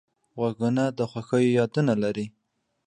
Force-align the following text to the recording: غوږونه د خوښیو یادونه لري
غوږونه 0.37 0.83
د 0.97 0.99
خوښیو 1.11 1.55
یادونه 1.59 1.93
لري 2.03 2.25